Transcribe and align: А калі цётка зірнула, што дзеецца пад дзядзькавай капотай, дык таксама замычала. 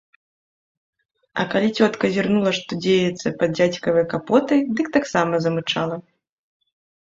А 1.43 1.45
калі 1.51 1.69
цётка 1.81 2.05
зірнула, 2.15 2.51
што 2.61 2.71
дзеецца 2.87 3.35
пад 3.43 3.49
дзядзькавай 3.61 4.05
капотай, 4.17 4.59
дык 4.81 4.93
таксама 4.99 5.33
замычала. 5.49 6.03